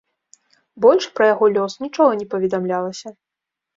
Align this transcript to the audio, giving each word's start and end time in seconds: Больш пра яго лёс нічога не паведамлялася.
Больш 0.85 1.03
пра 1.19 1.27
яго 1.33 1.45
лёс 1.57 1.77
нічога 1.85 2.11
не 2.23 2.27
паведамлялася. 2.35 3.09